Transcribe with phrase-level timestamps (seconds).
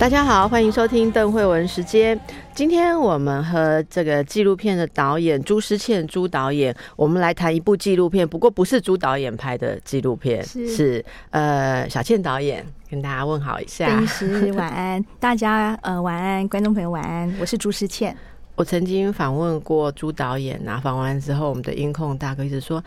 [0.00, 2.18] 大家好，欢迎收听邓慧文时间。
[2.54, 13.88] 今天我们和这个纪录片的导演朱思倩朱导演，我们来谈一部纪录片，不过不是朱导演拍的纪录片，是呃小倩导演跟大家问好一下。
[13.88, 18.16] 邓师晚安，大家呃晚安，观众朋友晚安，我是朱思倩。
[18.54, 22.82] 我曾经访问过朱导演啊，访完之后，我们的音控大哥一直说，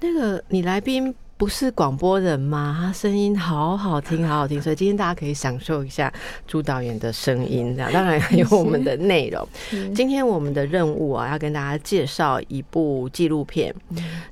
[0.00, 1.14] 那个你来宾。
[1.38, 2.76] 不是广播人吗？
[2.80, 6.12] 他声音好好听， 好好听，所以今天大家可以享受一下
[6.48, 9.48] 朱导演的声音，这样当然还有我们的内容。
[9.94, 13.72] 今天我们的任务啊，要跟大家介绍一部纪录片。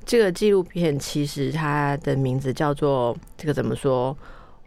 [0.05, 4.15] 这个纪录片其实它的名字叫做这个怎么说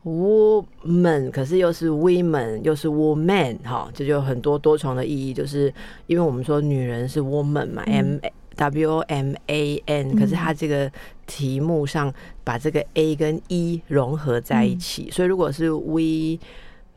[0.03, 5.35] ？Woman，可是又是 Women，又是 Woman，哈，这就很多多重的意义。
[5.35, 5.71] 就是
[6.07, 8.17] 因为我们说女人是 Woman 嘛，M
[8.61, 10.93] W O M A N，可是它这个。
[11.31, 16.41] 题目上把这个 A 跟 E 融合在一起，所以如果是 We。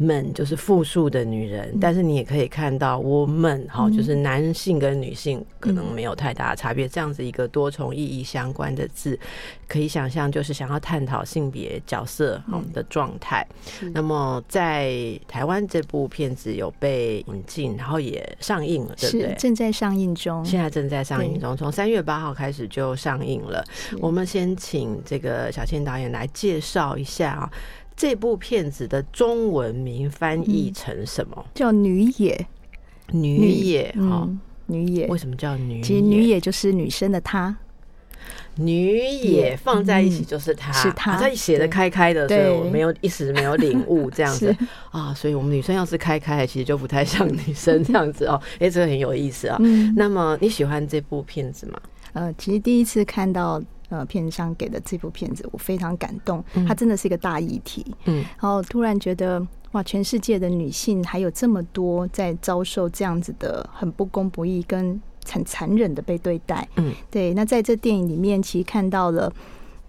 [0.04, 9.18] 们就是复数的女人，但是你也可以看到 woman 哈，就是男性跟女性可能没有太大的差别，这样子一个多重意义相关的字，
[9.68, 12.42] 可以想象就是想要探讨性别角色
[12.74, 13.46] 的状态。
[13.94, 19.34] 那么在台湾这部片子有被引进，然后也上映了，对不对？
[19.40, 23.64] 正在上映中，现在正在上映中，从三月八号开始就上映了。
[24.00, 27.52] 我们先请这个小倩导演来介绍一下啊。
[28.04, 31.46] 这部片子的中文名翻译成什么？
[31.54, 32.46] 叫女野，
[33.14, 34.30] 女野哈，
[34.66, 35.08] 女野。
[35.08, 35.82] 为什么叫女野？
[35.82, 37.56] 其实女野就是女生的她，
[38.56, 44.54] 女野放在一起就是她，是她，她写的开开的，所以我没有一时没有领悟 这样子。
[44.92, 48.38] 啊，所以我们女生要是开开，其实就不太像女生这样子哦。
[48.60, 49.58] 哎，这个很有意思啊。
[49.96, 51.80] 那么你喜欢这部片子吗？
[52.14, 53.62] 呃，其实第一次看到。
[53.90, 56.44] 呃，片商给的这部片子，我非常感动。
[56.68, 57.86] 它真的是一个大议题。
[58.06, 66.68] 嗯，然后突然觉得，哇，全世界的女性还有这么多在遭受这样子的很不公不义跟很残忍的被对待。
[66.78, 67.36] 嗯，对。
[67.36, 69.32] 那在这电影里面，其实看到了。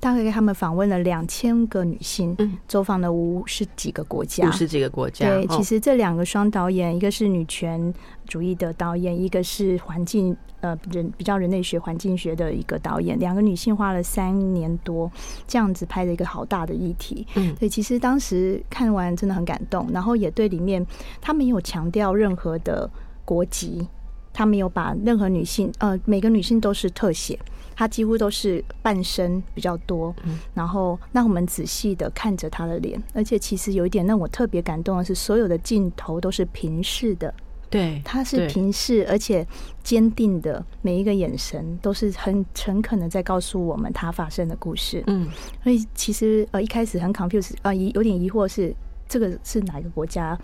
[0.04, 2.36] 大概他们访问了两千个女性，
[2.68, 5.26] 走访了五十几个国家，五十几个国家。
[5.26, 7.94] 对，其实这两个双导演，一个是女权
[8.26, 13.18] 主义的导演，一个是环境呃人比较人类学、环境学的一个导演。
[13.18, 15.10] 两个女性花了三年多
[15.48, 17.26] 这样子拍的一个好大的议题。
[17.36, 20.86] 嗯，对，其实当时看完真的很感动，然后也对里面
[21.22, 22.90] 他没有强调任何的
[23.24, 23.88] 国籍，
[24.34, 27.38] 他没有把任何女性呃每个女性都是特写。
[27.76, 30.14] 他几乎都是半身比较多，
[30.54, 37.32] 然后让我们仔细的看着他的脸，而且其实有一点让我特别感动的是，所有的镜头都是平视的，
[37.70, 39.46] 对，他是平视，而且
[39.82, 45.02] 坚定的每一个眼神都是很诚恳的在告诉我们他发生的故事。
[45.06, 45.28] 嗯，
[45.62, 48.74] 所以其实呃一开始很 confused 啊，疑有点疑惑是
[49.08, 50.38] 这个是哪个国家、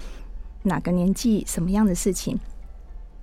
[0.64, 2.38] 哪个年纪、什么样的事情。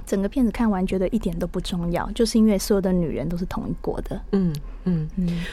[0.07, 4.19] 整个片子看完，觉得一点都不重要，就是因为所有的女人都是同一国的。
[4.31, 5.45] 嗯嗯嗯，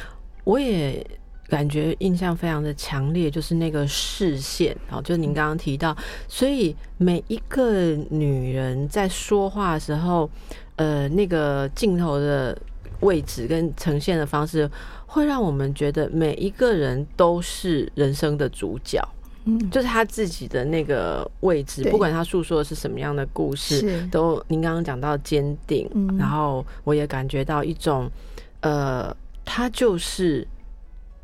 [0.45, 1.05] 我也
[1.49, 5.95] 感觉印象非常的强烈，就是那个视线哦，就您刚刚提到，
[6.29, 10.31] 所以每一个女人在说话的时候，
[10.77, 12.57] 呃，那个镜头的
[13.01, 14.71] 位置跟呈现的方式，
[15.07, 19.07] 会让我们觉得每一个人都是人生的主角。
[19.47, 25.87] 嗯，就是他自己的那个位置，不管他诉说的是什么样的故事，都您刚刚讲到坚定，
[26.19, 28.11] 然后我也感觉到一种，
[28.61, 30.47] 呃，他就是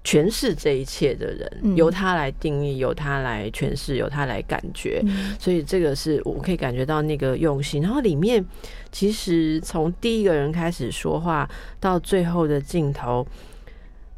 [0.04, 5.02] 诠释这一切的人，由他来定义，由他来诠释，由他来感觉，
[5.38, 7.80] 所以这个是我可以感觉到那个用心。
[7.80, 8.44] 然后里面
[8.92, 11.48] 其实从第一个人开始说话
[11.80, 13.26] 到最后的镜头，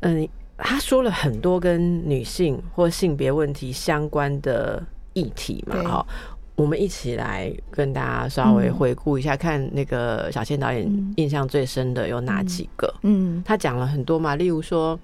[0.00, 0.28] 嗯。
[0.62, 4.82] 他说了很多跟女性或性别问题相关的
[5.12, 6.06] 议题嘛，哈，
[6.54, 12.92] 我们一起来跟大家稍微回顾一下，看那个小倩导演印象最深的有哪几个？
[13.02, 14.98] 嗯，他讲了很多嘛，例如说，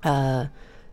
[0.00, 0.48] 呃，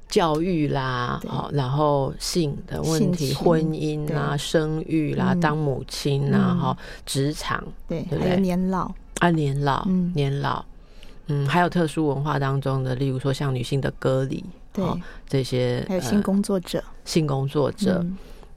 [0.08, 8.92] 教育啦，好，然后性的问题、婚姻啦、生育啦、当母亲啦，哈，职场，对，还有年老。
[9.20, 9.84] 啊，年老，
[10.14, 10.64] 年老。
[11.28, 14.44] 嗯，还有特殊文化当中的，例如说像女性的割礼，
[14.74, 14.86] 对
[15.28, 18.06] 这些，还有性工作者，性工作者，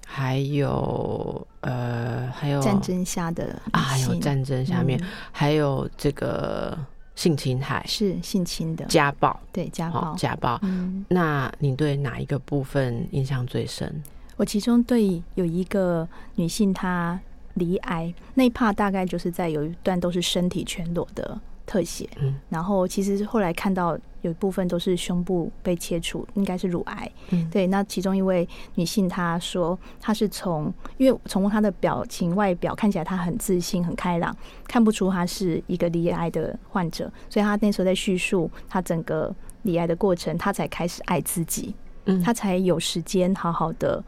[0.07, 5.01] 还有呃，还有战争下的啊，还有战争下面，
[5.33, 6.79] 还有这个
[7.15, 10.59] 性侵害、是性侵的，家暴，对家好暴，家暴。
[10.63, 14.03] 嗯，那你对哪一个部分印象最深？
[14.37, 17.21] 我其中对有一个女性她
[17.55, 21.39] 离癌那一 part 大概就是在有一段都是身体全裸的
[21.71, 27.09] 特写，嗯然后其实后来看到有一部分都是胸部被切除，应该是乳癌。
[27.31, 34.37] 嗯对，那其中一位女性她说，她是从因为从她的表情外表看起来她很自信、很开朗，
[34.67, 39.33] 看不出她是一个离癌的患者，所以她那时候在叙述她整个
[39.63, 41.73] 离癌的过程，她才开始爱自己。
[42.07, 44.03] 嗯她才有时间好好的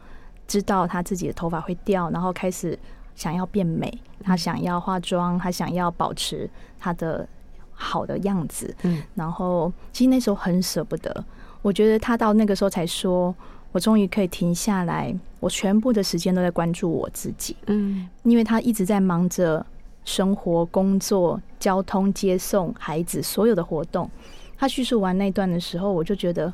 [0.47, 2.77] 知道她自己的头发会掉，然后开始
[3.15, 7.27] 想要变美，她想要化妆，她想要保持她的
[7.73, 8.73] 好的样子。
[8.83, 11.25] 嗯然后其实那时候很舍不得，
[11.61, 13.33] 我觉得他到那个时候才说，
[13.71, 19.65] 我终于可以停下来，我全部的时间都在关注我自己，嗯因为他一直在忙着
[20.05, 24.09] 生活、工作、交通、接送孩子所有的活动。
[24.57, 26.53] 他叙述完那段的时候，我就觉得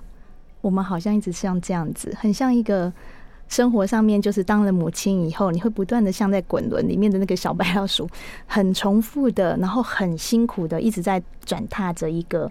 [0.62, 2.92] 我们好像一直像这样子，很像一个
[3.50, 8.07] 生活上面，就是当了母亲以后，你会不断的像在滚轮里面的那个小白老鼠，
[8.46, 12.50] 很重复的，然后很辛苦的一直在转踏着一个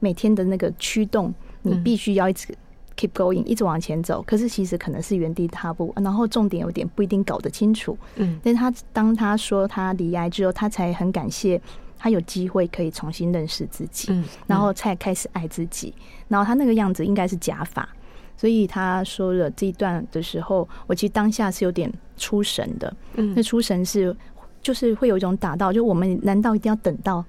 [0.00, 2.56] 每天的那个驱动，你嗯必须要一直
[2.96, 4.22] keep going，一直往前走。
[4.26, 7.98] 可是其实可能是原地踏步，然后重点有点不一定搞得清楚。
[8.14, 11.60] 嗯但是他当他说他离癌之后，他才很感谢
[11.98, 15.92] 他有机会可以重新认识自己，嗯，然后才开始爱自己。
[16.28, 17.88] 然后他那个样子应该是假发，
[18.36, 22.94] 所以他说了这一段的时候，我其实当下是有点出神的。
[23.14, 24.14] 嗯那出神是
[24.60, 27.24] 就是会有一种打到，就我们难道一定要等到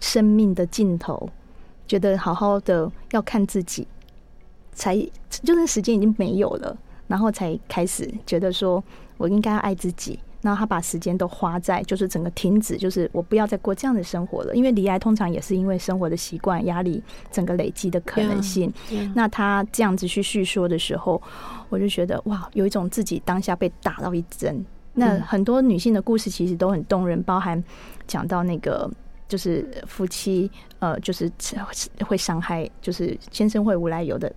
[0.00, 1.28] 生命的尽头，
[1.86, 3.86] 觉得好好的要看自己，
[4.72, 4.96] 才
[5.30, 6.76] 就是时间已经没有了，
[7.06, 8.82] 然后才开始觉得说
[9.16, 10.18] 我应该要爱自己。
[10.40, 17.02] 然后他把时间都花在就是整个停止，就是我不要再过这样的生活了，因为离癌通常也是因为生活的习惯、压力
[17.32, 18.72] 整个累积的可能性。
[18.90, 21.20] 嗯那他这样子去叙说的时候，
[21.68, 24.64] 我就觉得哇，有一种自己当下被打到一针。
[24.94, 27.62] 那嗯很多女性的故事其实都很动人，包含
[28.06, 28.90] 讲到那个
[29.28, 31.30] 就是夫妻呃，就是
[32.06, 34.32] 会伤害，就是先生会无来由的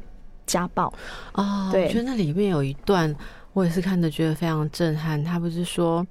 [0.46, 0.92] 家暴。
[1.34, 3.16] 哦，对我觉得那里面有一段，
[3.54, 5.24] 我也是看的觉得非常震撼。
[5.24, 6.06] 他不是说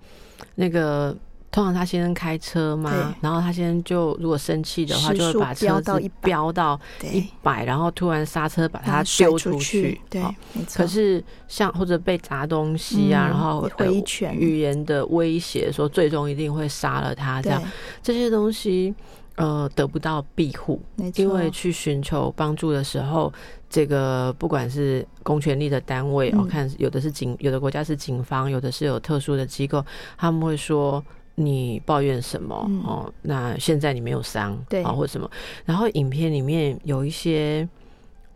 [0.54, 1.16] 那个。
[1.52, 10.00] 通常他先生开车嘛，然后他先生就如果生气的话，就会把车子飙到100飙到一百，然后突然刹车把它丢出去。
[10.08, 10.22] 对，
[10.52, 10.76] 没错。
[10.76, 17.60] 可是像或者被砸东西啊，嗯然后回一拳语言的威胁，说最终一定会杀了他，这样，
[18.00, 18.94] 这些东西
[19.40, 20.80] 呃得不到庇护，
[21.16, 23.32] 因为去寻求帮助的时候，
[23.68, 29.84] 这个不管是公权力的单位，我、嗯看有的是警，有的国家是警方，有的是有特殊的机构，
[30.16, 31.02] 他们会说。
[31.36, 33.14] 你抱怨什么、嗯哦？
[33.22, 35.30] 那现在你没有伤，对啊、或者什么？
[35.64, 37.66] 然后影片里面有一些，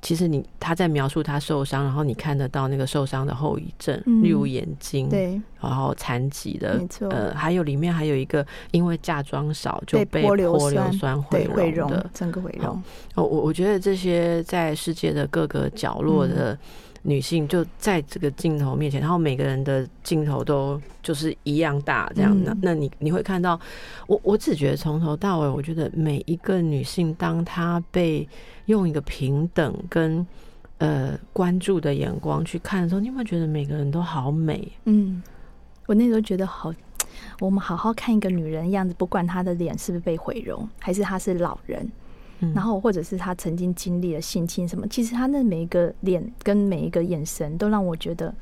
[0.05, 4.23] 其实你他在描述他受伤，然后你看得到那个受伤的后遗症，嗯。
[4.23, 10.59] 例如眼睛，对，然后残疾的没，错，呃，还有里面还有一个因为嫁妆少就被泼硫
[10.93, 12.75] 酸毁容容的，整个毁容，
[13.15, 16.37] 哦，我我觉得这些在世界的各个角落嗯。
[16.37, 16.59] 的
[17.07, 22.35] 女性，就在这个镜头面前，然后每个人的镜头都就是一样大，这样。
[22.35, 23.61] 嗯那那你你会看到，
[24.07, 28.27] 我我只觉得从头到尾，我觉得每一个女性，当她被
[28.67, 30.27] 用一个平等跟
[30.79, 34.73] 呃关注的眼光去看的时候，你有没有觉得每个人都好美？
[34.85, 35.23] 嗯，
[35.85, 36.73] 我那时候觉得好，
[37.39, 41.87] 我们好好看一个女人样子，不管她的脸是不是被毁容，还是她是老人，
[42.41, 48.35] 嗯然后或者是他曾经经历了性侵什么，其实他那每一个脸跟每一个眼神都让我觉得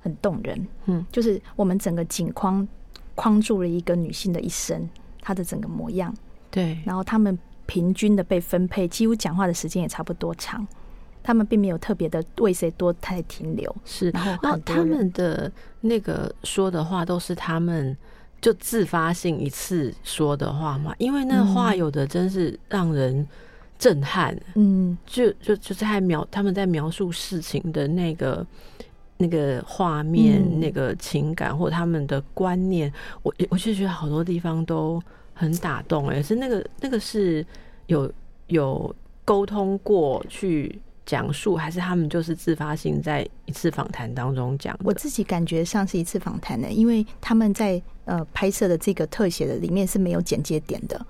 [0.00, 0.66] 很动人。
[0.86, 2.66] 嗯，就是我们整个景框
[3.14, 4.88] 框住了一个女性的一生，
[5.20, 6.14] 她的整个模样，
[6.50, 10.66] 对，然后他们平均的被分配，几乎讲话的时间也差不多长。
[11.22, 14.10] 他们并没有特别的为谁多太停留，是。
[14.10, 15.50] 然后他们的
[15.80, 17.96] 那个说的话都是他们
[18.40, 23.26] 就自发性一次说的话嘛，因为那话嗯有的真是让人
[23.78, 28.46] 震撼，嗯，就就就在描他们在描述事情的那个
[29.16, 35.02] 那个画面、嗯那个情感或他们的观念，我我就觉得好多地方都
[35.34, 37.44] 很打动、哎，是那个那个是
[37.86, 38.10] 有
[38.46, 40.80] 有沟通过去。
[41.06, 44.76] 讲述还是他们就是自发性在一次访谈当中讲。
[44.82, 51.06] 我自己感觉像是一次访谈的，因为他们在呃拍摄的这个特写的里面是没有剪接点的，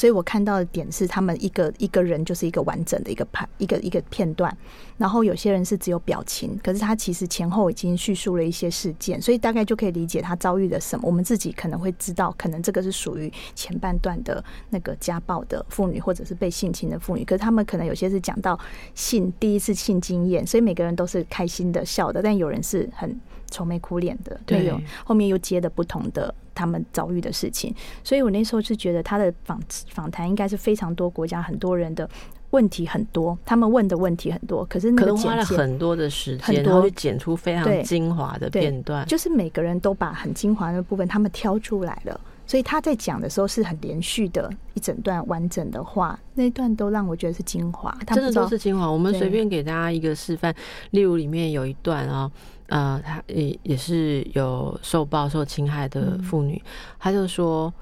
[0.00, 4.50] 所以我看到的点是，他们一个一个人就是一个完整的一个拍一个一个片段，
[4.96, 11.06] 然后有些人是只有表情，可是他其实前后已经叙述了一些事件，所以大概就可以理解他遭遇了什么。
[11.06, 18.58] 我们自己可能会知道，可能这个是属于前半段的那个家暴的妇女，或者是被性侵的妇女，可是他们可能有些是讲到
[18.94, 27.74] 性第一次性经验，所以每个人都是开心的笑的，但有人是很愁眉苦脸的，对有后面又接的不同的他们遭遇的事情，
[28.04, 32.06] 所以我那时候是觉得他的访访谈应该是非常多国家很多人的
[32.50, 39.06] 问题很多，他们问的问题很多，可是那个可能花了很多的时间，然后去剪出非常精华的片段。
[39.06, 42.20] 就是每个人都把很精华的部分他们挑出来了。
[42.50, 47.96] 所以他在讲的时候是很连续的一整段完整的话，那一段都让我觉得是精华。
[48.08, 48.90] 真的都是精华。
[48.90, 50.52] 我们对随便给大家一个示范，
[50.90, 52.28] 例如里面有一段啊、
[52.66, 56.60] 呃，他也也是有受暴、受侵害的嗯妇女，
[56.98, 57.72] 他就说，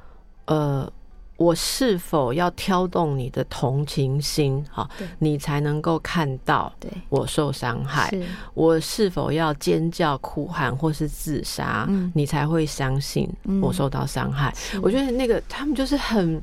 [0.45, 0.93] 呃。
[1.39, 4.91] 我是否要挑动你的同情心，哈，
[5.21, 8.13] 你才能够看到对我受伤害？
[8.55, 14.53] 我是否要尖叫、哭喊或是自杀，嗯你才会相信嗯我受到伤害？
[14.57, 16.43] 是我觉得那个他们就是很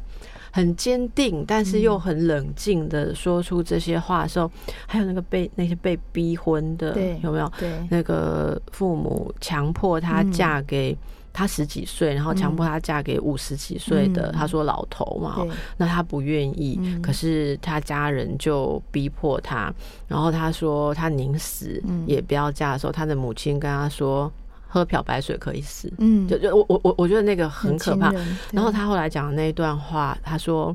[0.50, 4.50] 很坚定，但是又很冷静的说出这些话的时候，
[4.88, 7.52] 还有那个被那些被逼婚的对，有没有？
[7.60, 10.98] 对那个父母强迫她嗯嫁给。
[11.36, 14.32] 她十几岁，然后强迫她嫁给五十几岁的，嗯。
[14.32, 17.02] 她说老头嘛，那她不愿意，嗯。
[17.02, 19.74] 可是她家人就逼迫她，
[20.08, 22.06] 然后她说她宁死嗯。
[22.08, 24.32] 也不要嫁的时候，她的母亲跟她说，
[24.68, 26.26] 喝漂白水可以死，嗯。
[26.26, 28.14] 就就我我我我觉得那个很可怕。
[28.54, 28.74] 然后对。
[28.74, 30.74] 她后来讲的那一段话，她说。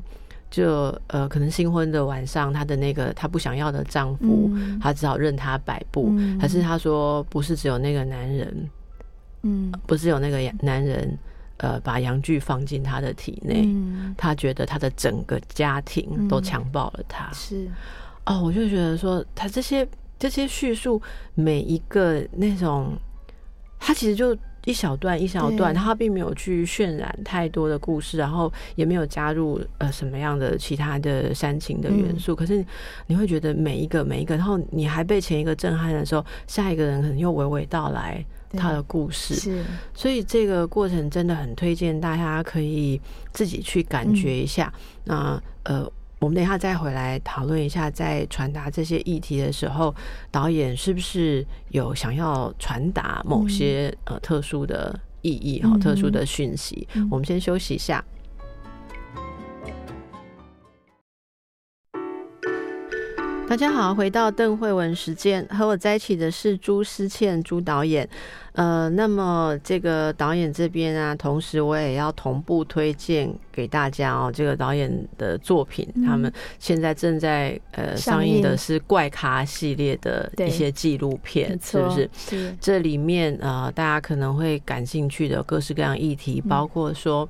[0.51, 4.77] 就呃，可能新婚的晚上，她的那个她不想要的丈夫，嗯。
[4.81, 6.09] 她只好任他摆布。
[6.11, 6.37] 嗯。
[6.37, 8.69] 可是她说，不是只有那个男人，
[9.43, 9.71] 嗯。
[9.85, 11.17] 不是有那个男人，
[11.57, 14.13] 呃，把阳具放进他的体内，嗯。
[14.17, 17.31] 她觉得他的整个家庭都强暴了他。
[17.33, 17.69] 是。
[18.25, 19.87] 哦，我就觉得说，他这些
[20.19, 21.01] 这些叙述
[21.33, 22.95] 每一个那种，
[23.79, 32.35] 他其实就一小段一小段，他并没有去渲染太多的故事，然后也没有加入呃什么样的其他的煽情的元素。
[32.35, 32.63] 可是
[33.07, 39.33] 你会觉得每一个每一个，然后你还被前一个震撼的时候，下一个人可能又娓娓道来他的故事。
[39.33, 39.63] 是
[39.93, 43.01] 所以这个过程真的很推荐大家可以
[43.31, 44.71] 自己去感觉一下。
[45.05, 49.93] 那呃，我们等一下再回来讨论一下，在传达这些议题的时候，
[50.29, 56.87] 导演是不是有想要传达某些、呃特殊的意义哈、嗯特殊的讯息？
[56.93, 58.05] 嗯我们先休息一下。
[63.51, 68.07] 大家好，回到邓慧文时间，和我在一起的是朱思倩朱导演。
[68.53, 82.09] 呃，那么这个导演这边啊，同时我也要同步推荐给大家哦，这个导演的作品，嗯他们现在正在呃上上映的是怪咖系列的一些纪录片，是不是？
[82.15, 87.27] 是这里面呃，大家可能会感兴趣的各式各样议题，包括说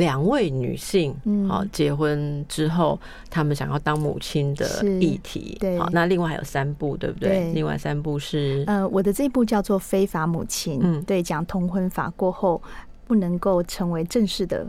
[0.00, 5.56] 两位女性嗯好、结婚之后，她们想要当母亲的是议题。
[5.60, 7.28] 对好，那另外还有三部，对不对？
[7.28, 12.60] 对另外三部是呃，我的这一部叫做《非法母亲》，嗯对，讲同婚法过后
[13.06, 14.66] 不能够成为正式的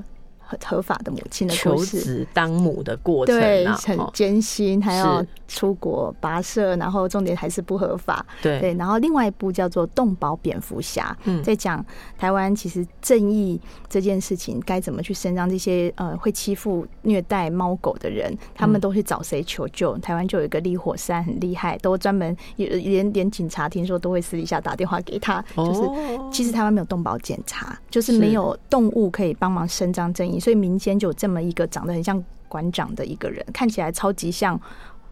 [0.51, 2.00] 合合法的母亲的求故事。
[2.00, 3.36] 子当母的过程
[3.75, 8.25] 很哦艰辛，还要出国跋涉，然后重点还是不合法。
[8.41, 11.84] 对对，然后另外一部叫做《动保蝙蝠侠》，嗯在讲
[12.17, 19.98] 台湾其实正义这件事情该怎么去伸张这些呃会欺负虐待猫狗的人，他们嗯都去找谁求救？
[20.00, 34.60] 台湾就有一个立火山很厉害，都专门也连连警察听说都会私底下打电话给他，就是哦其实台湾没有动保检查，就是是没有动物可以帮忙伸张正义，所以民间就有这么一个长得很像馆长的一个人，看起来超级像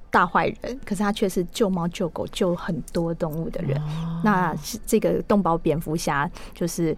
[0.10, 3.80] 大坏人，可是他却是救猫救狗救很多动物的人。
[3.80, 4.54] 哦那
[4.86, 6.98] 这个动保蝙蝠侠就是。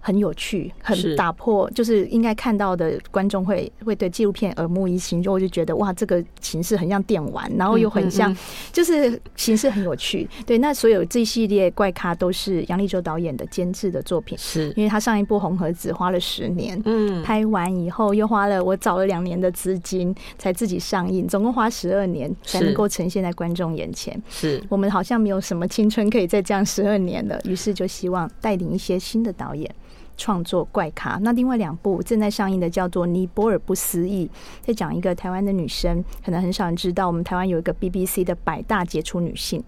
[0.00, 8.36] 很有趣，很打破，就是应该看到的观众会会对纪录片耳目一新，就我就觉得哇，这个形式很像电玩，然后又很像嗯嗯
[8.72, 10.28] 就是形式很有趣。
[10.46, 16.80] 对，那所有这一系列怪咖都是杨立洲导演的监制的作品，是因为他上一部《红盒子》花了十年。
[16.84, 24.20] 嗯拍完以后，又花了我找了两年的资金才自己上映，总共花十二年才能够呈现在观众眼前。
[24.28, 29.68] 是我们好像没有什么青春可以再这样十二年了，于是就希望带领一些新的导演
[30.18, 31.18] 创作怪咖。
[31.22, 34.26] 那另外两部正在上映的叫做《尼泊尔不思议》，
[34.60, 39.64] 在讲一个台湾的女生，可能很少人知道，我们台湾有一个 BBC 的百大杰出女性。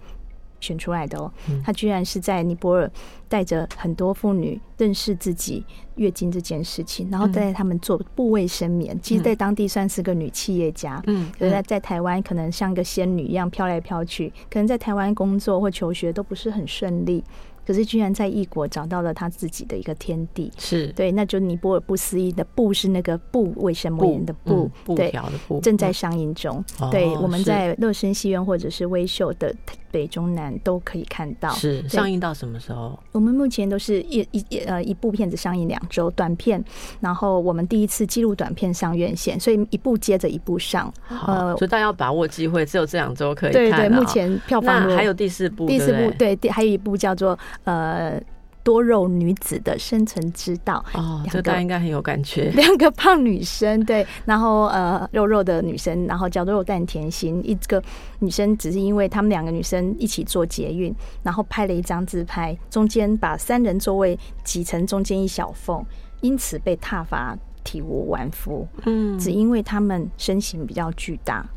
[0.62, 1.33] 选出来的哦。
[1.64, 2.90] 她居然是在尼泊尔
[3.30, 5.64] 带着很多妇女认识自己
[5.95, 8.95] 月经这件事情，然后带他们做部位生眠。
[9.00, 17.25] 其实，在当地算是个女企业家，嗯，可是在在台湾可能像个仙女一样飘来飘去，可能在台湾工作或求学都不是很顺利。
[17.67, 26.64] 可是居然在异国找到了他自己的一个天地，是对，那就尼泊尔不思议的布是那个布卫生棉的布，布条的布，正在上映中。
[26.90, 29.55] 对，我们在乐生戏院或者是微秀的。
[29.90, 32.99] 北中南都可以看到，是上映到什么时候？
[33.12, 36.62] 我们目前都是一一呃一部片子上映两周，短片，
[37.00, 40.92] 然后我们第一次记录短片上院线，所以一部接着一部上，
[41.26, 43.62] 呃，所以大家要把握机会，只有这两周可以看。
[43.62, 48.20] 对对，目前票房还有第四部，第四部对，还有一部叫做呃。
[48.62, 52.50] 多肉女子的生存之道哦，这大家应该很有感觉。
[52.57, 57.40] 两个胖女生，对，然后呃，肉肉的女生，然后叫肉蛋甜心。
[57.45, 57.83] 一个
[58.19, 65.85] 女生只是因为她们两个女生一起做捷运，然后拍了一张自拍，中间把三人座位挤成中间一小缝，
[66.21, 68.67] 因此被踏伐体无完肤。
[68.85, 71.49] 嗯，只因为她们身形比较巨大。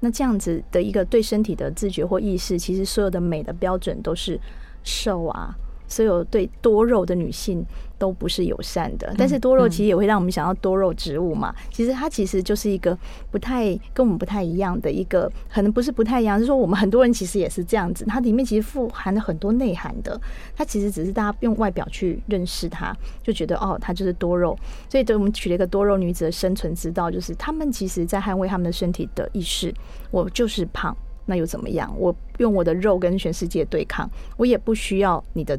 [0.00, 4.38] 那这样子的一个对身体的自觉或意识，其实所有的美的标准都是
[4.82, 5.54] 瘦啊。
[5.92, 7.62] 所有对多肉的女性
[7.98, 11.54] 都不是友善的，但是多肉其实也会让我们想到多肉植物嘛。
[11.70, 12.96] 其实它其实就是一个
[13.30, 18.06] 不太跟我们不太一样的一个，可能不是不太一样，是说我们很多人其实也是这样子。
[18.06, 20.18] 它里面其实富含了很多内涵的，
[20.56, 24.58] 它其实只是大家用外表去认识它，就觉得哦，它就是多肉。
[24.88, 29.72] 所以，对我们取了一个多肉女子的生存之道，就是他们其实在捍卫他们的身体的意识。
[30.10, 30.96] 我就是胖，
[31.26, 31.94] 那又怎么样？
[31.98, 35.58] 我用我的肉跟全世界对抗，我也不需要你的。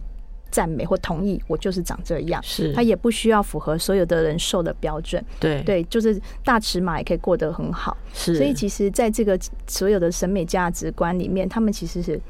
[0.53, 2.39] 赞美或同意，我就是长这样。
[2.43, 5.24] 是，他也不需要符合所有的人瘦的标准。
[5.39, 7.98] 对对，就是大尺码也可以过得很好。
[8.13, 12.22] 是，所以其实，在这个所有的审美价值观里面，他们其实是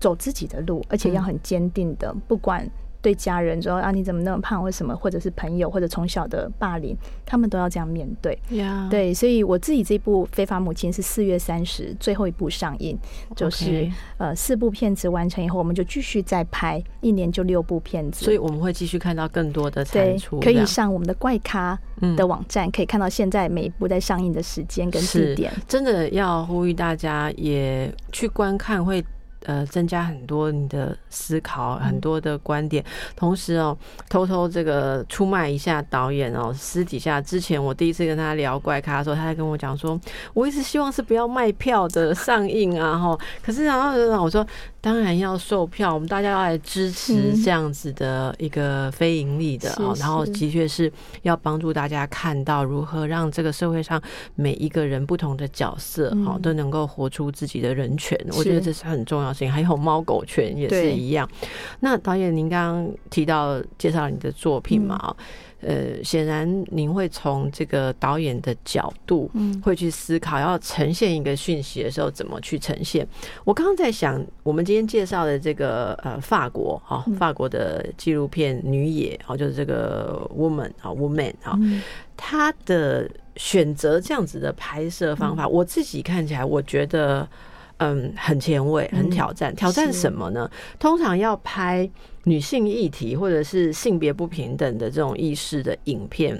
[0.00, 2.66] 走自己的路，而且要很坚定的，不管。
[3.00, 4.62] 对家人说啊，你怎么那么胖？
[4.62, 4.94] 或什么？
[4.94, 8.38] 或者是朋友，或者从小的霸凌，他们都要这样面对。
[8.90, 12.98] 对，所以我自己这部《非法母亲》是四月三十最后一部上映，
[13.36, 18.24] 就是呃四部片子完成以后，我们就继续再拍，一年就六部片子。
[18.24, 21.78] 所以我们会继续看到更多的产出，可以上我们的怪咖
[22.16, 25.52] 的网站，可以看到现在每一部在上映的时间跟地点。
[25.68, 29.04] 真的要呼吁大家也去观看会。
[29.44, 32.84] 呃，增加很多你的思考，很多的观点。
[33.16, 33.76] 同时哦，
[34.08, 36.52] 偷偷这个出卖一下导演哦。
[36.52, 39.98] 私底下之前，我第一次跟他聊怪咖的时候，他在跟我讲说，
[40.34, 43.18] 我一直希望是不要卖票的上映啊，哈。
[43.42, 44.46] 可是然后我说。
[44.80, 50.90] 当然要售票，我们大家要来支持这样子的一个非盈利的哦，然后的确是
[51.22, 54.00] 要帮助大家看到如何让这个社会上
[54.36, 59.50] 每一个人不同的角色哦都能够活出自己的人权，我觉得这是很重要事情。
[59.50, 61.28] 还有猫狗犬也是一样。
[61.80, 65.14] 那导演，您刚刚提到介绍你的作品嘛？
[65.60, 73.04] 呃，显然您会从这个导演的角度，嗯，会去思考要呈现一个讯息的时候怎么去呈现。
[73.42, 81.58] 我刚刚在想，我们今天介绍的这个呃法国哈，法国的纪录片《女野》哦，就是这个 woman 啊，woman 啊，
[82.16, 87.28] 他的选择这样子的拍摄方法，我自己看起来我觉得
[87.78, 89.54] 嗯很前卫，很挑战。
[89.56, 90.50] 挑战什么呢？
[90.78, 91.90] 通常要拍。
[92.24, 96.38] 女性议题或者是性别不平等的这种意识的影片，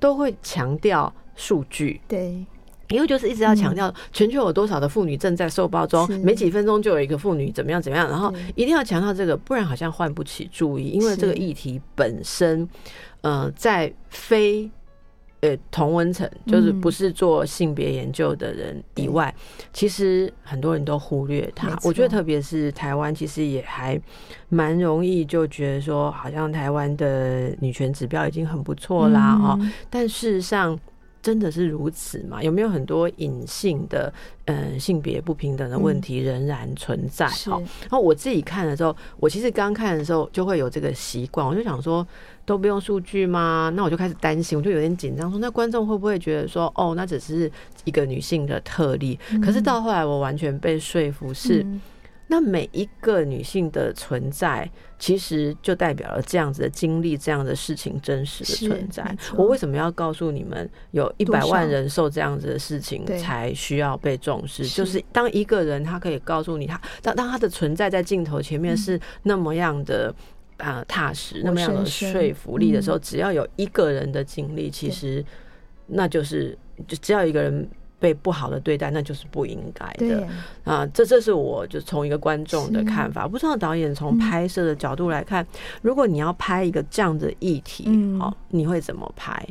[0.00, 2.00] 都会强调数据。
[2.08, 2.42] 对，
[2.88, 10.88] 因为就是一直要强调全球有多少的妇女正在受暴中，每几分钟就有一个妇女怎么样怎么样，然后一定要强调这个，不然好像唤不起注意。
[10.88, 12.66] 因为这个议题本身，
[13.20, 14.70] 呃，在非。
[15.46, 19.34] 呃，同温层就是不是做性别研究的人以外，
[19.72, 21.68] 其实很多人都忽略他。
[21.84, 24.00] 我觉得，特别是台湾，其实也还
[24.48, 29.60] 蛮容易就觉得说，好像台湾的女权指标已经很不错啦，哦。
[29.88, 30.78] 但事实上。
[31.26, 32.40] 真的是如此吗？
[32.40, 37.26] 有没有很多隐性的嗯性别不平等的问题仍然存在？
[37.26, 42.06] 好，然后我自己看的时候，我其实刚看的时候就会有这个习惯，我就想说
[42.44, 43.72] 都不用数据吗？
[43.74, 47.50] 那我就开始担心，我就有点紧张，说那观众会不会觉得说哦，那只是
[47.82, 49.18] 一个女性的特例？
[49.42, 51.66] 可是到后来，我完全被说服是。
[52.28, 59.16] 那每一个女性的存在，其实就代表了这样子的经历，这样的事情真实的存在。
[59.36, 64.66] 我为什么要告诉你们，有一百万人受这样子的事情才需要被重视？
[64.66, 70.12] 就是当一个人他可以告诉你，他当当他的存在在镜头前面是那么样的
[70.56, 75.24] 啊踏实，那么样的说服力的时候，只要有一个人的经历，其实
[75.86, 76.58] 那就是
[76.88, 77.68] 就只要一个人。
[77.98, 80.06] 被不好的对待，那就是不应该的。
[80.06, 80.26] 对，
[80.64, 80.86] 啊。
[80.94, 85.46] 这这是我就从一个观众的看法，不知道导演从拍摄的角度来看，
[85.82, 88.18] 如果你要拍一个这样的议题，嗯。
[88.20, 89.44] 好，你会怎么拍？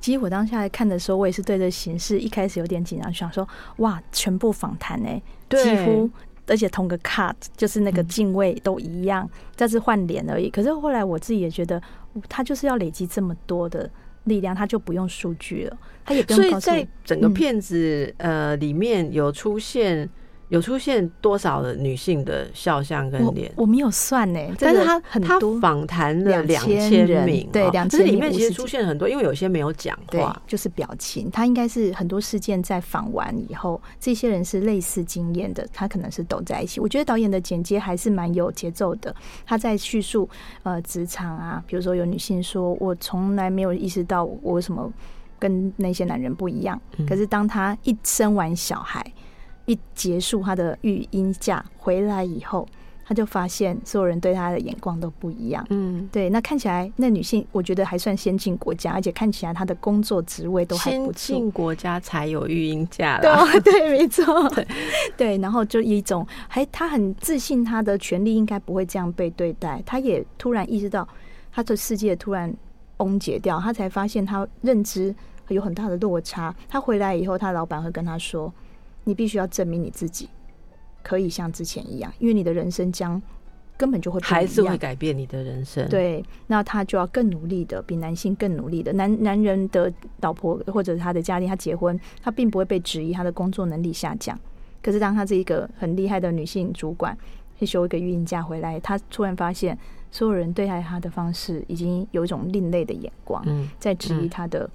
[0.00, 3.46] 其实我当下来看的时候，我也是对这形式一开始有点紧张，想说
[3.78, 6.08] 哇，全部访谈哎，几乎
[6.46, 10.48] 而且同个 cut 就是那个敬畏都一样，但是换脸而已。
[10.48, 11.82] 可是后来我自己也觉得，
[12.28, 13.90] 他就是要累积这么多的
[14.28, 17.34] 力量，他就不用数据了，他也不所以用告诉在整个嗯。
[17.34, 20.08] 片子、呃里面有出现
[20.48, 23.52] 有出现多少的女性的肖像跟我脸？
[23.56, 31.30] 我没有算呢，这个但是他他很多访谈了两2000千人名，对哦2000可是里面其实出现很多，因为有些没有讲对话，，就是表情。
[31.30, 36.80] 他应该是很多事件在访完以后，这些人是类似经验的，他可能是抖在一起。
[36.80, 39.14] 我觉得导演的剪接还是蛮有节奏的。
[39.44, 40.28] 他在叙述
[40.62, 44.90] 呃职场啊，比如说有女性说：“我从来没有意识到我为什么
[45.38, 46.80] 跟那些男人不一样。
[46.96, 49.04] 嗯可是当他一生完小孩，
[49.68, 52.66] 一结束他的育婴假回来以后，
[53.06, 55.64] 他就发现所有人对他的眼光都不一样。
[55.70, 61.12] 嗯，对，那看起来那女性，我觉得还算先进国家，而且看起来她的工作职位都还不错。
[61.12, 64.66] 进国家才有育婴假对 对，没错， 对
[65.16, 69.82] 对，然后就一种还她很自信，她的权利应该不会这样被对待。
[69.86, 71.06] 她也突然意识到，
[71.52, 72.52] 她的世界突然
[72.96, 75.14] 崩解掉，她才发现她认知
[75.48, 76.54] 有很大的落差。
[76.68, 78.52] 她回来以后，她老板会跟她说
[79.08, 80.28] ：“你必须要证明你自己
[81.02, 83.20] 可以像之前一样，因为你的人生将
[83.78, 88.92] 根本就会不孩子会改变你的人生。，对，那他就要更努力的，比男性更努力的。
[88.92, 89.90] 男男人的
[90.20, 94.38] 老婆或者他的家庭，他结婚，他并不会被质疑他的工作能力下降。
[94.82, 97.16] 可是当他是一个很厉害的女性主管，
[97.58, 99.78] 去休一个孕假回来，他突然发现
[100.10, 104.68] 所有人对待他的方式已经有一种另类的眼光，嗯，在质疑嗯他的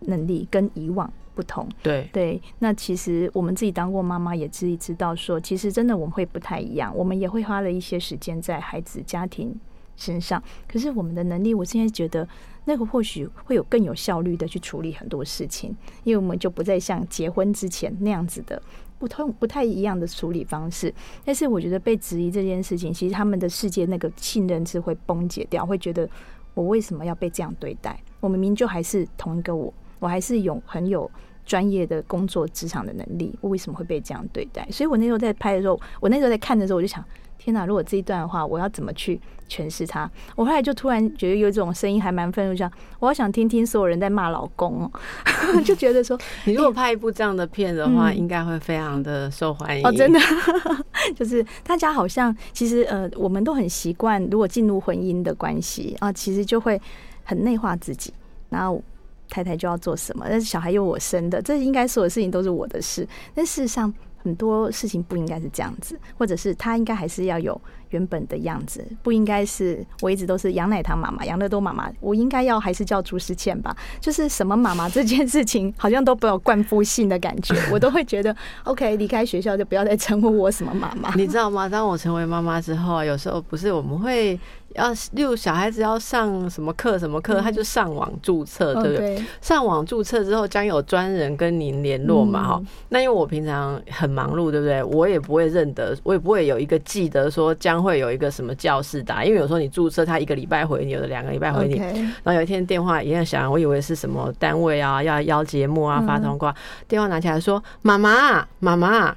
[0.00, 1.68] 能力跟以往不同。
[1.82, 9.54] 对，对，那其实我们自己当过妈妈，也自己知道说，其实真的我们会不太一样，我们也会花了一些时间在孩子、家庭
[9.96, 10.42] 身上。
[10.68, 12.26] 可是我们的能力，我现在觉得
[12.64, 18.60] 那个或许会有更有效率的去处理很多事情，因为我们就不再像结婚之前那样子的
[18.98, 20.92] 不同、不太一样的处理方式。
[21.24, 26.08] 但是我觉得被质疑这件事情，其实他们的世界那个信任是会崩解掉，会觉得
[26.54, 27.98] 我为什么要被这样对待？
[28.20, 29.72] 我明明就还是同一个我，
[30.04, 31.10] 我还是有很有
[31.46, 34.68] 专业的工作职场的能力，我为什么会被这样对待？
[34.70, 37.02] 所以我那时候在拍的时候，我那时候在看的时候，我就想，
[37.38, 37.64] 天哪！
[37.64, 40.10] 如果这一段的话，我要怎么去诠释它？
[40.36, 44.90] 我后来就突然觉得有一种声音还蛮愤怒，想我好想听听所有人在骂老公哦，
[45.64, 49.86] 就觉得说 你如果拍一部这样的片的话，嗯应该会非常的受欢迎。
[49.86, 50.20] 哦，真的，
[51.16, 56.78] 就是大家好像其实呃，我们都很习惯，如果进入婚姻的关系啊，其实就会
[57.24, 58.12] 很内化自己，
[58.50, 58.82] 然后
[59.28, 63.92] 太太就要做什么，但是小孩又我生的，这应该所有事情都是我的事，但事实上。
[64.24, 67.60] 很多事情不应该是这样子，或者是他应该还是要有
[67.90, 73.76] 原本的样子，不应该是我一直都是杨奶糖妈妈、杨乐多妈妈，我应该要还是叫朱时倩吧？
[74.00, 78.34] 就是什么妈妈这件事情，好像都不有冠夫性的感觉，我都会觉得
[78.64, 81.12] OK，离开学校就不要再称呼我什么妈妈。
[81.20, 81.68] 你知道吗？
[81.68, 84.40] 当我成为妈妈之后，有时候不是我们会
[84.74, 89.24] 要，例如小孩子要上什么课什么课，他就上网注册，哦对不对？
[89.40, 94.82] 上网注册之后，将有专人跟您联络嘛，哈、嗯那因为我平常很忙碌，对不对？
[94.82, 101.76] 我也不会认得，我也不会有一个记得说将会有一个什么教室打，因为有时候你注册，他一个礼拜回你，有的两个礼拜回你。
[101.76, 106.54] 然后有一天电话一样响，我以为是什么单位啊，要邀节目啊，嗯发通告，
[106.86, 109.14] 电话拿起来说：“妈妈，妈妈。”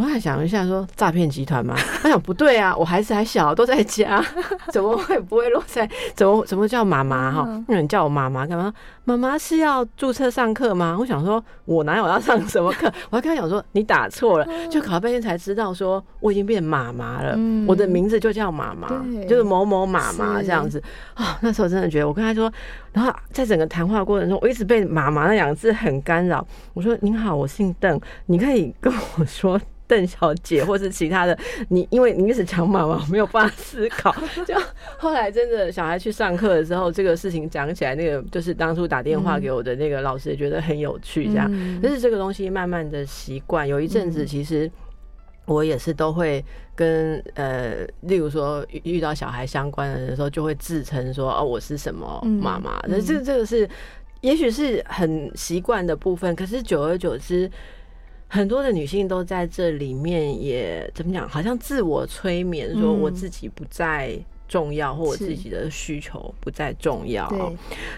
[0.00, 1.76] 我还想一下，说诈骗集团吗？
[2.04, 4.24] 我想不对啊，我孩子还小，都在家，
[4.72, 5.86] 怎么会不会落在？
[6.14, 7.62] 怎么怎么叫妈妈哈嗯？
[7.68, 8.72] 那你叫我妈妈干嘛？
[9.04, 10.96] 妈妈是要注册上课吗？
[10.98, 12.90] 我想说，我哪有要上什么课？
[13.10, 18.88] 我还跟他讲说，你打错了，就考了半天才知道说我已经变妈妈了，嗯我的名字就叫妈妈，
[19.28, 20.82] 就是某某妈妈这样子
[21.12, 21.36] 啊。
[21.42, 22.50] 那时候真的觉得，我跟他说，
[22.94, 26.46] 然后在整个谈话过程中，我一直被“妈妈”那两个字很干扰。
[26.72, 31.36] 我说：“您好，我姓邓，你可以跟我说。”邓小姐，或是其他的，
[31.68, 34.14] 你因为你一直讲妈妈，我没有办法思考。
[34.46, 34.54] 就
[34.96, 41.48] 后来真的小孩去上课的时候，这个事情讲起来，那个就是当初打电话给我的那个老师也觉得很有趣，这样。
[41.50, 44.70] 嗯但是这个东西慢慢的习惯，有一阵子嗯其实
[45.46, 46.44] 我也是都会
[46.76, 52.80] 跟呃，例如说遇遇到小孩相关的人的时候，就会自称说哦，我是什么嗯妈妈。
[52.86, 53.68] 那、嗯这这个是
[54.20, 57.50] 也许是很习惯的部分，可是久而久之。
[58.32, 61.28] 很多的女性都在这里面也怎么讲？
[61.28, 64.16] 好像自我催眠，说嗯我自己不再
[64.46, 67.28] 重要，或我自己的需求不再重要。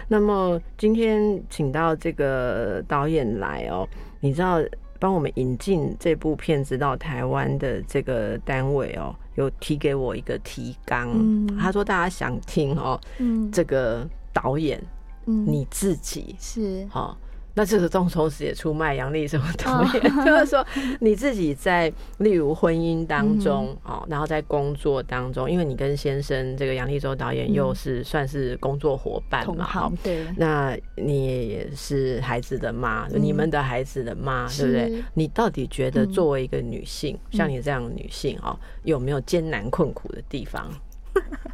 [0.07, 3.87] 那么今天请到这个导演来哦，
[4.21, 4.57] 你知道
[4.99, 11.45] 帮我们引进这部片子到台湾的这个单位哦，有提给我一个提纲，嗯。
[11.59, 13.51] 他说大家想听哦，嗯。
[13.51, 14.81] 这个导演
[15.27, 15.45] 嗯。
[15.45, 16.87] 你自己是。
[16.89, 17.15] 好、
[17.55, 20.65] 那这个同同时也出卖杨丽什么导演， 就是说
[20.99, 35.03] 你自己在例如婚姻当中哦，然后在工作当中，因为你跟先生这个杨丽洲导演又是算是工作伙伴嘛，好，对，那你也是孩子的妈，嗯你们的孩子的妈，对不对？
[35.13, 36.11] 你到底觉得嗯。
[36.13, 40.69] 作为一个女性，像你这样的女性哦，有没有艰难困苦的地方？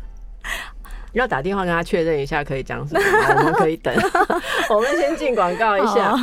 [1.13, 3.35] 要打电话跟他确认一下可以讲什么吗？
[3.39, 3.93] 我们可以等。
[4.69, 6.15] 我们先进广告一下。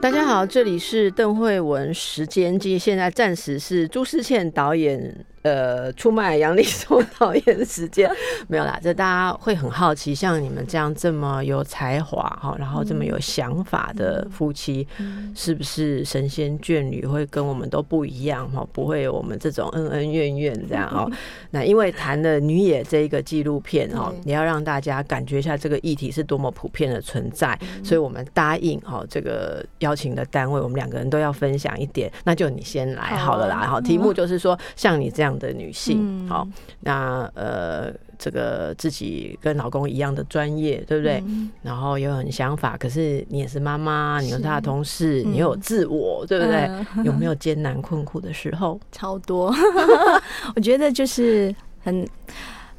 [0.00, 8.10] 大家好，这里是邓慧文时间机，现在暂时是朱思倩导演呃出卖杨丽松 导演的时间，
[8.48, 14.86] 没有啦，这大家会很好奇，像你们这样这么有才华哈，然后这么有想法的夫妻，
[15.34, 18.66] 是不是神仙眷侣会跟我们都不一样哈？
[18.72, 21.10] 不会有我们这种恩恩怨怨这样哦。
[21.50, 33.66] 那因为谈了女野这一个纪录片哦对，也要让大家感觉一下这个议题是多么普遍的存在，所以我们答应哦这个邀请的单位，我们两个人都要分享一点，那就你先来好了啦。
[33.66, 36.48] 好，题目就是说像你这样的女性，嗯好，
[36.80, 41.22] 那呃这个自己跟老公一样的专业，对不对？
[41.26, 46.68] 嗯然后也很想法，可是你也是妈妈，你又是他的同事，嗯你又有自我，对不对？
[46.96, 48.80] 嗯有没有艰难困苦的时候？
[48.90, 49.54] 超多。
[50.56, 52.06] 我觉得就是很，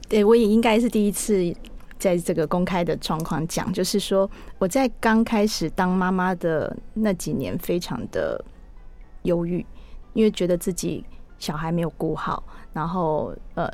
[0.08, 1.54] 对我也应该是第一次
[1.98, 8.43] 在这个公开的状况讲，就是说我在刚开始当妈妈的那几年，非常的
[9.24, 9.65] 忧郁，
[10.13, 11.04] 因为觉得自己
[11.39, 13.71] 小孩没有顾好，然后呃。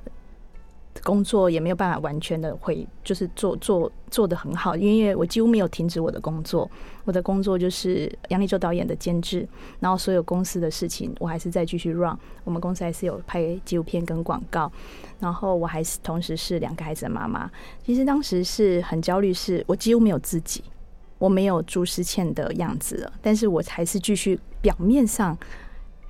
[1.04, 6.72] 工作也没有办法完全的回，就是做做做的很好，因为我几乎没有停止我的工作。
[7.04, 9.46] 我的工作就是杨立洲导演的监制，
[9.82, 12.18] 然后所有公司的事情我还是在继续 run。
[12.46, 14.72] 我们公司还是有拍纪录片跟广告，
[15.20, 17.52] 然后我还是同时是两个孩子的妈妈。
[17.86, 20.64] 其实当时是很焦虑，是我几乎没有自己，
[21.20, 25.38] 我没有朱思倩的样子了，但是我还是继续表面上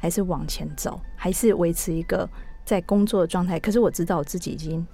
[0.05, 2.29] 还是往前走，还是维持一个
[2.63, 3.59] 在工作的状态。
[3.59, 4.85] 可是我知道我自己已经。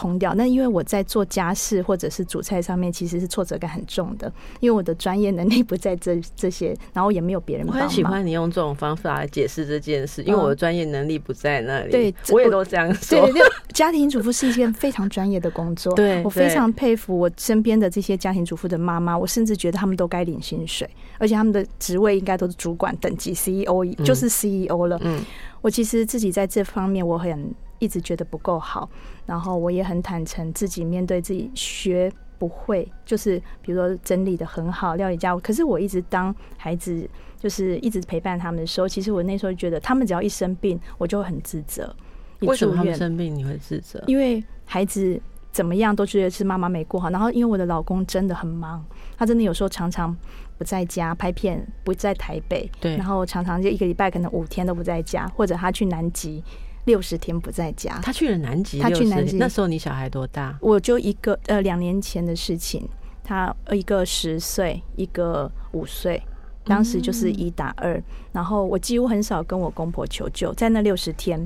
[0.00, 7.72] 空掉，那因为我在做家事或者是煮菜上面，其实是挫折感很重的，因为我的专业能力不在这这些，然后也没有别人我。
[7.72, 11.90] 很喜欢你用这种方法来解释这件事，因为我的专业能力不在那里。
[11.90, 13.30] 嗯对我也都这样说。
[13.30, 13.42] 对，
[13.74, 15.92] 家庭主妇是一件非常专业的工作。
[15.94, 24.98] 对我非常佩服我身边的这些家庭主妇的妈妈，我甚至觉得他们都该领薪水，而且他们的职位应该都是主管等级，CEO 就是 CEO 了。
[25.02, 25.20] 嗯，
[25.60, 28.88] 我其实自己在这方面我很一直觉得不够好，
[29.26, 35.40] 然后我也很坦诚自己面对自己学不会，就是比如说整理的很好，料理家务。
[35.40, 41.94] 可是我一直当孩子就是一直陪伴他们的时候，其实我那时候觉得他们只要一生病，我就会很自责。
[42.40, 44.02] 为什么他们生病你会自责？
[44.06, 45.20] 因为孩子
[45.52, 48.82] 怎么样都觉得是妈妈没过好，然后因为我的老公真的很忙，
[49.18, 50.16] 他真的有时候常常
[50.56, 56.42] 不在家拍片，不在台北，对然后常常就一个礼拜可能五天都不在家，或者他去南极
[56.90, 57.98] 六十天不在家。
[58.02, 60.58] 他去了南极，他去南极那时候你小孩多大？
[60.60, 62.88] 我就一个呃两年前的事情，
[63.22, 66.20] 他呃一个十岁，一个五岁。
[66.64, 68.00] 当时就是一打二，
[68.32, 71.44] 然后我几乎很少跟我公婆求救，在那六十天，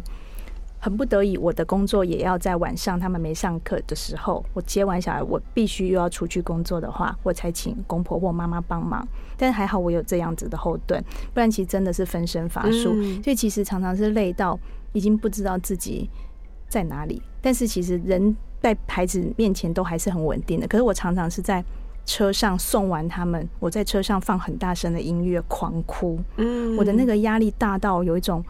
[0.80, 9.06] 很不得已，我的工作也要在晚上他们没上课的时候，我接完小孩，我必须又要出去工作的话，我才请公婆或妈妈帮忙。
[9.38, 11.02] 但还好我有这样子的后盾，
[11.32, 12.92] 不然其实真的是分身乏术。
[12.96, 14.58] 嗯所以其实常常是累到
[14.94, 16.08] 已经不知道自己
[16.66, 17.20] 在哪里。
[17.42, 20.66] 但是其实人在孩子面前都还是很稳定的。
[20.66, 21.62] 可是我常常是在
[22.06, 26.18] 车上送完他们，我在车上放很大声的音乐狂哭。
[26.36, 28.42] 嗯我的那个压力大到有一种，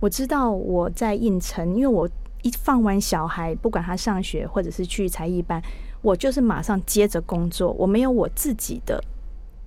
[0.00, 2.08] 我知道我在应承，因为我
[2.42, 5.62] 一放完小孩，不管他上学或者是去才艺班，
[6.00, 9.02] 我就是马上接着工作，我没有我自己的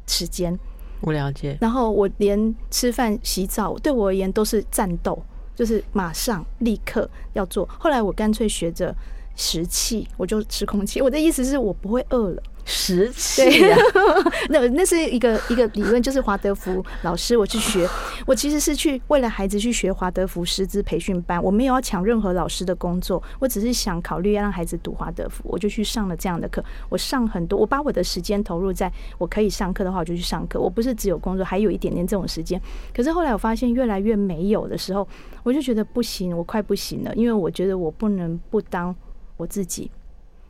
[0.08, 0.58] 时间。
[1.02, 1.58] 我了解。
[1.62, 5.18] 然后我连吃饭、洗澡，对我而言都是战斗，
[5.56, 7.68] 就是马上立刻要做。
[7.80, 8.94] 后来我干脆学着
[9.36, 11.02] 食气，我就吃空气。
[11.02, 13.78] 我的意思是我不会饿了，实气啊！
[14.50, 17.88] 那那是一个一个理论，就是华德福老师，我去学，
[18.26, 26.64] 我其实是去为了孩子去学华德福师资培训班，我没有要抢任何老师的工作，我只是想考虑要让孩子读华德福，我就去上了这样的课。
[26.90, 30.60] 我上很多，我把我的时间投入在我可以上课的话，我就去上课。
[30.60, 32.60] 我不是只有工作，还有一点点这种时间。
[32.96, 35.08] 可是后来我发现越来越没有的时候，
[35.44, 38.96] 我就觉得不行，我快不行了，因为我觉得我不能不当
[39.38, 39.92] 我自己。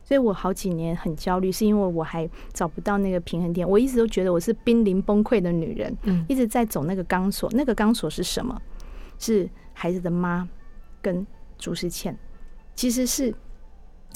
[0.06, 3.68] 所以我好几年很焦虑，是因为我还找不到那个平衡点。
[3.68, 7.50] 我一直都觉得我是濒临崩溃的女人，嗯，一直在走那个钢索。
[7.52, 8.62] 那个钢索是什么？
[9.18, 10.48] 是孩子的妈
[11.02, 11.26] 跟
[11.58, 12.16] 朱世倩，
[12.76, 13.34] 其实是。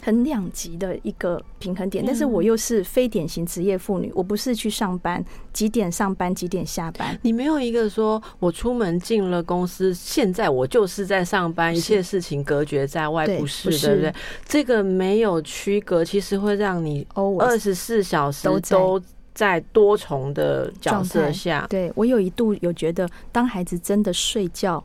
[0.03, 7.19] 很两极的一个平衡点，但是我又是非典型职业妇女，我不是去上班，几点上班几点下班？
[7.23, 14.15] 你没有一个说我出门进了公司，现在我就是在上班，一切事情隔绝在外，不是对不对？
[14.47, 17.07] 这个没有区隔，其实会让你
[17.39, 19.01] 二十四小时都
[19.35, 21.67] 在多重的角色下。
[21.69, 24.83] 对我有一度有觉得，当孩子真的睡觉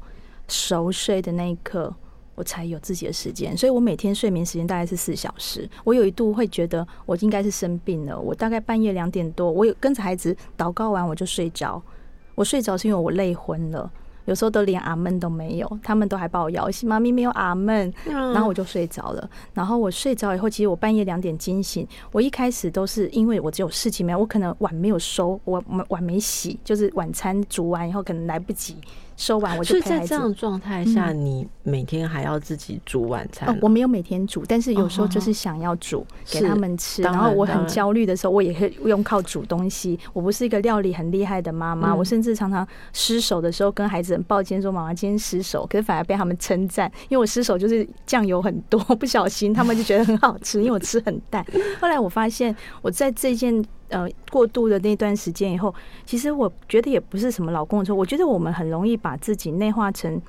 [0.48, 1.94] 熟睡的那一刻。
[2.36, 5.68] 我才有自己的时间，所以我每天睡眠时间大概是四小时。
[5.84, 11.82] 我有一度会觉得我应该是生病了，我大概半夜两点多，我有跟着孩子祷告完我就睡着。
[12.36, 13.90] 我睡着是因为我累昏了，
[14.26, 19.30] 有时候都连阿闷都没有，他们都还把我摇醒，妈咪没有阿闷，然后我就睡着了。
[19.54, 21.88] 然后我睡着以后，其实我半夜两点惊醒。
[22.12, 28.76] 我一开始都是因为我只有事情没有，我可能碗没有收，我碗没洗，就是晚餐煮完以后可能来不及。
[29.18, 33.58] 收完我就在这样状态下，你每天还要自己煮晚餐？
[33.62, 37.02] 我没有每天煮，但是有时候就是想要煮给他们吃。
[37.02, 39.98] 然后我很焦虑的时候，我也可以用靠煮东西。
[40.12, 51.46] 我不是一个料理很厉害的妈妈，我甚至常常失手的时候跟孩子很抱歉说：“妈妈今天失手。”可是反而被他们称赞，因为我失手就是酱油很多， 不小心他们就觉得很好吃，因为我吃很淡。
[51.80, 53.64] 后来我发现我在这件。
[53.90, 55.74] 呃，过渡的那段时间以后，
[56.06, 57.96] 其实我觉得也不是什么老公的错。
[57.96, 60.22] 我觉得我们很容易把自己内化成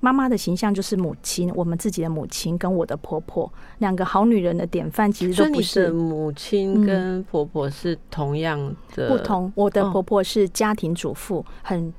[0.00, 5.90] 妈妈的形象，就是母亲，我们自己的母亲跟我的婆婆两个好女人的典范，其实都不是。
[5.90, 9.52] 母亲跟婆婆是同样的不同。
[9.56, 11.92] 我的婆婆是家庭主妇，很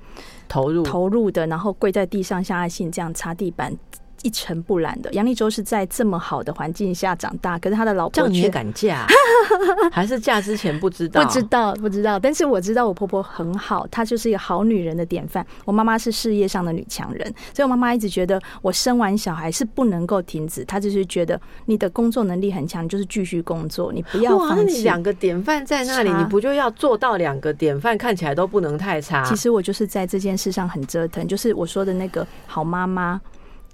[0.47, 3.77] 投入投入的，然后跪在地上下信这样擦地板。
[4.23, 9.05] 一尘不染的杨立洲是在这么好的环境下长大，可是他的老婆你也敢嫁？
[9.91, 11.23] 还是嫁之前不知道？
[11.23, 12.19] 不知道，不知道。
[12.19, 15.45] 但是我知道我婆婆很好，她就是一个好女人的典范。
[15.65, 24.83] 我妈妈是事业上的女强人，所以我妈妈一直觉得我生完小孩是不能够停止，她就是觉得你的工作能力很强，就是继续工作，你不要放弃。
[24.83, 29.23] 两个典范在那里，你不就要做到两个典范看起来都不能太差？
[29.23, 33.19] 其实我就是在这件事上很折腾，就是我说的那个好妈妈。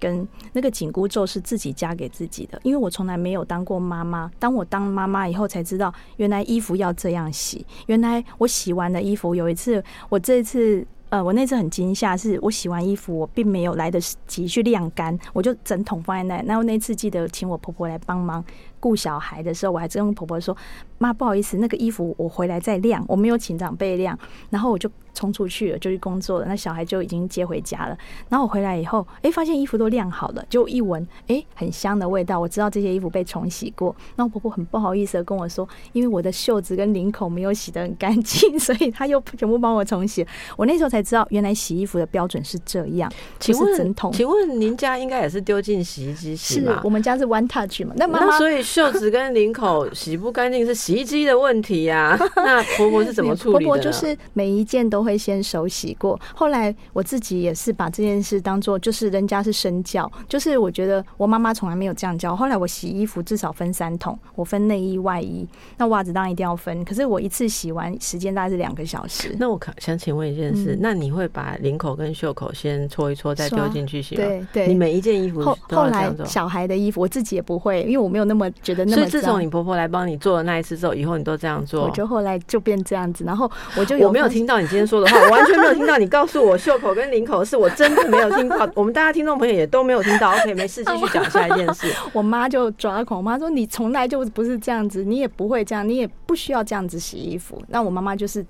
[0.05, 4.29] 跟那个紧箍咒是自己加给自己的，因为我从来没有当过妈妈。
[4.37, 7.65] 当我当妈妈以后，才知道原来衣服要这样洗。
[7.87, 16.43] 原来我洗完的衣服，有一次我这次呃，我那次很惊吓，是我洗完衣服，我并没有来得及去晾干，我就整桶放在那。
[16.43, 18.43] 然后那次记得请我婆婆来帮忙
[18.79, 20.55] 顾小孩的时候，我还跟婆婆说
[20.97, 24.17] ：“妈，不好意思，那个衣服我回来再晾，我没有请长辈晾。”
[24.49, 24.89] 然后我就。
[25.17, 26.45] 冲出去了，就去工作了。
[26.45, 27.97] 那小孩就已经接回家了。
[28.27, 32.37] 然后我回来以后，哎，发现衣服都晾好了，就一闻，哎，很香的味道。
[32.37, 33.95] 我知道这些衣服被重洗过。
[34.17, 40.27] 那我婆婆很不好意思的跟我说，因为我的袖子跟领口没有洗得很干净， 所以她又全部帮我重洗。
[40.57, 43.09] 我那时候才知道，原来洗衣服的标准是这样。
[43.39, 46.81] 请问，请问您家应该也是丢进洗衣机洗吗？
[46.83, 47.93] 我们家是 One Touch 嘛？
[47.95, 52.15] 那那所以袖子跟领口洗不干净是洗衣机的问题呀？
[52.37, 53.65] 那婆婆是怎么处理的？
[53.65, 62.35] 婆婆就是每一件都会先手洗过，后来我自己也是把这件事当做就是人家是身教，就是我觉得我妈妈从来没有这样教。
[62.35, 66.85] 后来我洗衣服至少分三桶，我分内衣外衣，那袜子当然一定要分。
[66.85, 69.35] 可是我一次洗完时间大概是两个小时。
[69.39, 74.23] 那我可想请问一件事，那你会把领口跟袖口先搓一搓，再丢进去洗吗？
[74.23, 78.97] 对对，你每一件衣服后后来小孩的衣服我自己也不会，因为我没有那么觉得那么。
[78.97, 81.85] 所以自从你婆婆来帮你做的那一次之后，以后你都这样做。
[81.85, 85.17] 我就后来就变这样子，然后我就我没有听到你今天说的话。
[85.19, 90.31] 我完全没有听到你告诉我袖口跟领口是我真的没有听到， 我们大家听众朋友也都没有听到。
[90.31, 91.87] OK，没事，继续讲下一件事。
[92.13, 97.61] 我妈就抓狂，我妈说你从来就不是这样子，你也不会这样，你也不需要这样子洗衣服。
[97.67, 98.45] 那我妈妈就是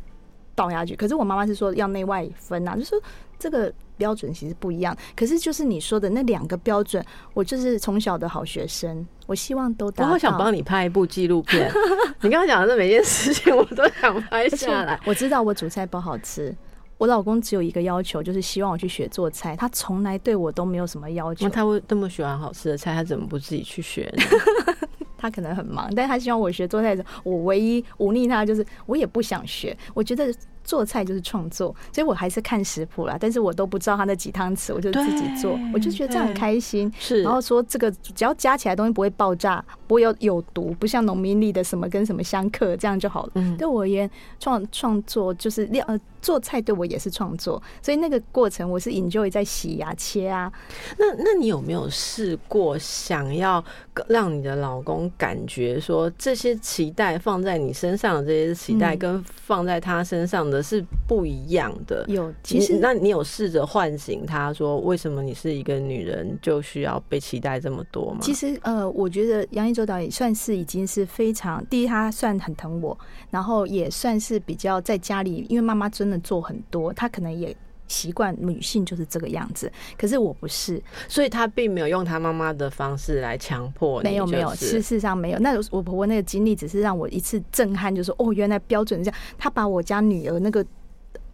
[0.53, 2.99] 倒下去，可是我妈妈是说要内外分啊，就说
[3.37, 4.95] 这个标准其实不一样。
[5.15, 9.05] 可是就是你说的那两个标准，我就是从小的好学生。
[9.25, 10.11] 我希望都达到。
[10.11, 11.71] 我想帮你拍一部纪录片。
[12.21, 14.99] 你刚刚讲的这每件事情，我都想拍下来。
[15.05, 16.55] 我知道我煮菜不好吃，
[16.97, 19.55] 我老公只有一个要求，就是希望我去学做菜。
[19.55, 21.49] 他从来对我都没有什么要求。
[21.49, 24.23] 他会这么喜欢好吃的菜，他怎么不自己去学呢？
[25.17, 30.33] 他可能很忙，但他希望我学做菜的时候，我唯一忤逆他就是我也不想学，我觉得。
[30.65, 36.91] 做菜就是创作，所以我还是看食谱啦，但是我都不知道他那几汤匙，我就自己做，我就觉得这样很开心。
[36.99, 43.31] 是，然后说这个只要加起来东西不会爆炸，不会有有毒，不像农民里的什么跟什么相克，这样就好了。
[43.35, 44.09] 嗯，对我而言，
[44.39, 50.51] 创创作就是料呃做菜对我也是创作，所以那个过程我是 enjoy 在洗呀切啊。
[50.97, 53.63] 那那你有没有试过想要
[54.07, 60.54] 让你的老公感觉说这些期待放在你身上的这些期待跟放在他身上的？
[60.61, 62.05] 是不一样的。
[62.07, 68.19] 有，其实那你有试着唤醒他说，为什么你是一个女人就需要被期待这么多吗？
[68.21, 72.97] 其实，呃，我觉得杨一周导演算是已经是非常第一，他算很疼我，
[73.29, 77.55] 然后也算是比较在家里，因为妈妈真的做很多，他可能也
[77.87, 79.71] 习惯女性就是这个样子。
[79.97, 84.09] 可是我不是，所以她并没有用她妈妈的方式来强迫你。
[84.09, 85.39] 没有，没有，事实上没有。
[85.39, 89.19] 那我婆婆那个经历只是让我一次震撼，就是哦，原来标准这样。
[89.37, 90.65] 她把我家女儿那个。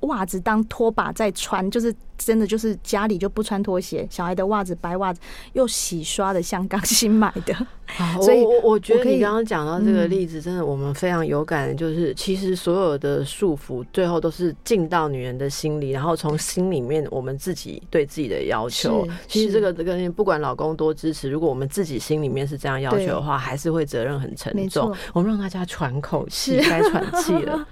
[0.02, 5.20] 袜子当拖把在穿，就是真的就是家里就不穿拖鞋，小孩的袜子白袜子
[5.54, 7.56] 又洗刷的像刚新买的。
[8.22, 19.06] 所以，我我觉得你刚刚讲到这个例子，真的我们非常有感，就是其实所有的束缚最后都是进到女人的心里，然后从心里面我们自己对自己的要求。
[19.28, 24.96] 其实这个这个不管老公多支持，如果我们自己心里面是这样要求的话，还是会责任很沉重。
[25.14, 27.68] 我们让大家喘口气，该喘气了。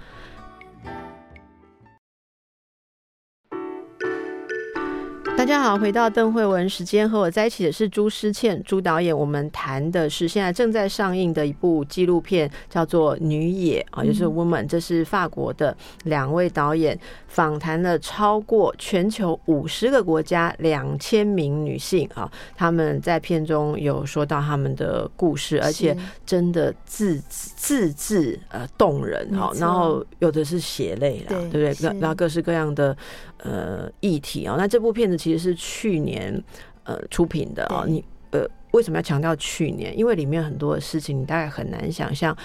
[5.50, 9.16] 家好，回到邓慧文时间，和我在一起的是朱诗倩朱导演。
[9.16, 16.96] 我们谈的是现在正在上映的一部纪录片，叫做《女野》啊，就是 Woman，这是法国的两位导演
[17.26, 31.98] 访谈了超过全球五十个国家两千名女性啊，他们在片中有说到他们的故事，而且真的字字字呃动人哈，然后有的是血泪啦，对不对？
[31.98, 32.96] 然后各式各样的。
[33.42, 36.42] 呃，议题啊，那这部片子其实是去年
[36.84, 37.84] 呃出品的啊。
[37.86, 39.98] 你呃为什么要强调去年？
[39.98, 42.36] 因为里面很多的事情，你大概很难想象，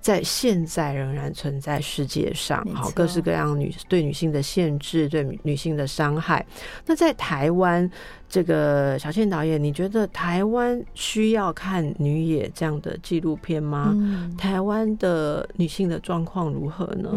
[0.00, 6.46] 在现在仍然存在世界上，好各式各样女对女性的限制，对女性的伤害。
[6.86, 7.90] 那在台湾，
[8.28, 13.94] 这个小倩导演，你觉得台湾需要看女野这样的纪录片吗？
[14.38, 17.10] 台湾的女性的状况如何呢？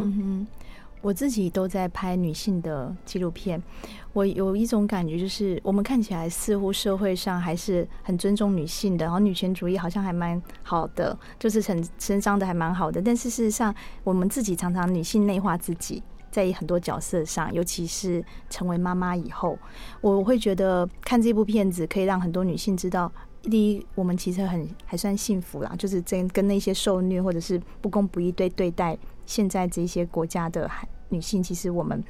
[1.02, 3.62] 我自己都在拍女性的纪录片，
[4.14, 13.02] 我有一种感觉，就是我们看起来似乎社会上还是很尊重女性的，然后女权主义好像还蛮好的，就是成成长的还蛮好的。
[13.02, 13.74] 但是事实上，
[14.04, 19.58] 我们自己常常女性内化自己，在很多角色上，尤其是成为妈妈以后，
[20.02, 23.12] 我会觉得看这部片子可以让很多女性知道，
[23.44, 28.98] 第一，我们其实很还算幸福啦，就是跟跟那些受虐或者是不公不义对对待。
[29.28, 30.68] 现在这些国家的
[31.10, 32.04] 女性，其实我们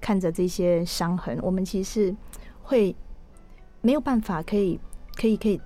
[0.00, 2.14] 看着这些伤痕，我们其实
[2.62, 2.94] 会
[3.80, 4.78] 没有办法可以
[5.16, 5.60] 可以可以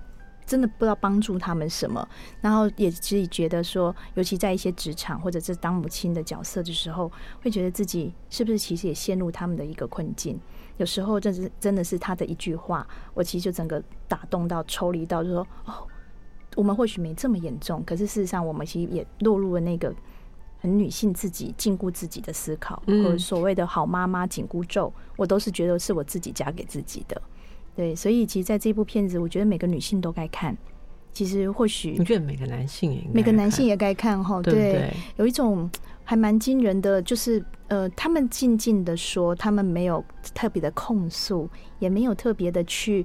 [0.47, 2.09] 真的不知道帮助他们什么，
[2.41, 7.11] 然后也自己觉得说，尤其在一些职场或者是当母亲的角色的时候，
[7.43, 10.41] 会觉得自己是不是其实也陷入他们的一个困境？
[10.79, 15.87] 有时候这是真的是他的一句话，我其实就整个打动到抽离到，就说哦，
[16.57, 19.95] 我们或许没这么严重，可是事实上我们其实也落入了那个。
[20.63, 27.21] 很女性自己禁锢自己的思考，或者所谓的好妈妈紧箍咒，我都是觉得是我自己加给自己的。
[27.75, 30.57] 对，所以其实在这部片子，我觉得每个女性都该看。
[31.13, 34.41] 其实或许我觉得每个男性也每个男性也该看哈。
[34.41, 35.69] 对，有一种
[36.05, 40.03] 还蛮惊人的，就是呃，他们静静的说，他们没有
[40.33, 41.51] 特别的控诉，
[41.81, 43.05] 也没有特别的去，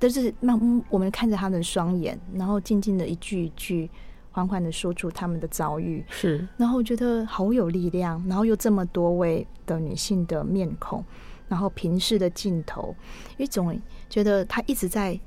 [0.00, 0.58] 但是那
[0.90, 3.88] 我们看着他的双眼，然后静静的一句一句。
[4.36, 11.02] 缓缓的说出他们的遭遇，是，然后觉得好有力量，然后又这么多位的女性的面孔，
[11.48, 12.94] 然后平视的镜头，
[13.38, 13.80] 一种
[14.10, 15.18] 觉得他一直在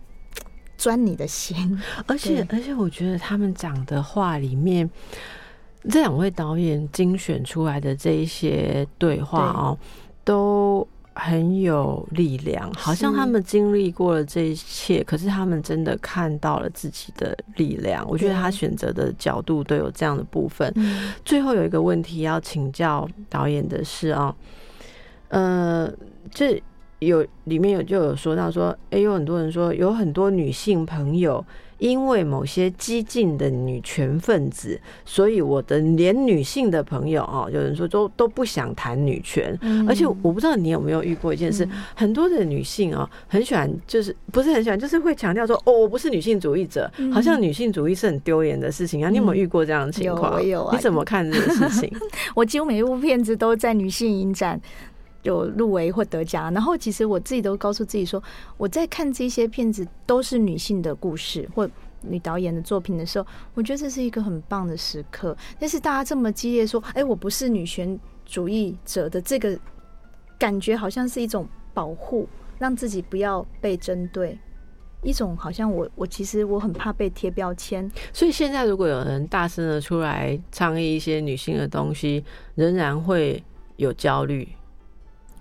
[0.77, 4.87] 钻你的心，而且而且我觉得他们讲的话里面，
[5.89, 9.77] 这两位导演精选出来的这一些对话哦，
[10.23, 10.87] 都。
[11.19, 18.07] 很有力量，好像他们经历过了这一切，可是他们真的看到了自己的力量。
[18.09, 20.73] 我觉得他选择的角度都有这样的部分。
[21.25, 24.35] 最后有一个问题要请教导演的是啊，
[25.27, 25.91] 呃，
[26.31, 26.61] 这
[26.99, 31.45] 有里面有就有说到说，哎，有很多人说有很多女性朋友。
[31.79, 39.57] 因为某些激进的女权分子，所以我的连女性的朋友哦，有人说都都不想谈女权，
[39.87, 49.09] 而且我不知道你有没有遇过一件事，很多的女性啊，很喜欢，就是不是很喜欢，就是会强调说，哦，我不是女性主义者，好像女性主义是很丢脸的事情啊。
[49.09, 50.45] 你有没有遇过这样的情况？
[50.45, 50.75] 有啊。
[50.75, 51.91] 你怎么看这个事情？
[52.35, 54.59] 我几乎每一部片子都在女性影展。
[55.23, 58.21] 有入围或得奖，然后其实我自己都告诉自己说，
[58.57, 61.69] 我在看这些片子都是女性的故事或
[62.01, 65.35] 女导演的作品的时候，我觉得这是一个很棒的时刻。
[65.59, 69.59] 但是大家这么激烈说，哎，我不是女权主义者的这个
[70.37, 72.25] 感觉，好像是一种保护，
[72.57, 74.39] 让自己不要被针对，
[75.03, 77.91] 一种好像我我其实我很怕被贴标签。
[78.13, 82.23] 所以现在如果有人大声的出来倡议一些女性的东西，
[82.55, 83.43] 仍然会
[83.75, 84.47] 有焦虑。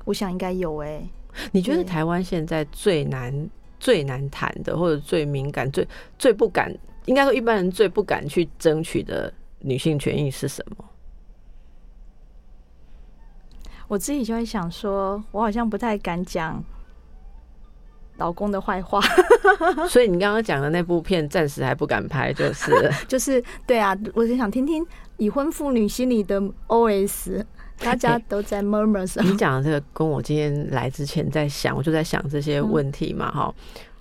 [0.09, 1.07] 我想应该有哎，
[1.53, 5.87] 你觉得台湾现在最难最难谈的，或者最敏感、最
[6.19, 10.85] 最不敢，应该说一般人最不敢去争取的女性权益是什么？
[13.87, 16.65] 我自己就会想说，我好像不太敢讲
[18.17, 18.99] 老公的坏话，
[19.91, 22.73] 所以你刚刚讲的那部片暂时还不敢拍，就是
[23.07, 24.83] 就是对啊，我就想听听
[25.19, 27.45] 已婚妇女心里的 OS。
[27.81, 33.55] 大家都在 murmur 你讲的这个跟我今天来之前在想，我就在想这些问题嘛，哈。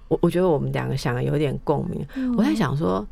[0.09, 2.05] 我我觉得我们两个想的有点共鸣。
[2.37, 3.05] 我在想说，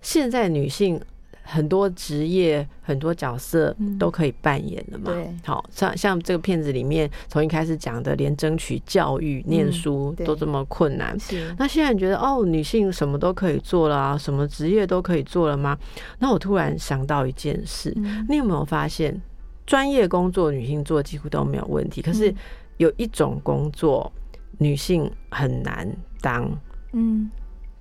[0.00, 1.00] 现在女性
[1.42, 5.12] 很多职业、很多角色都可以扮演了嘛。
[5.12, 11.16] 对，好像像这个片子里面从一开始讲的，连争取教育、念书都这么困难。
[11.58, 15.76] 那现在你觉得哦，女性什么都可以做了，啊什么职业都可以做了吗？
[16.20, 17.92] 那我突然想到一件事，
[18.28, 19.20] 你有没有发现？
[19.66, 22.32] 专业工作女性做几乎都没有问题，可是
[22.76, 24.10] 有一种工作
[24.58, 25.86] 女性很难
[26.20, 26.48] 当，
[26.92, 27.28] 嗯，